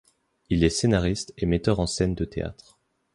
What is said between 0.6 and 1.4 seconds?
est scénariste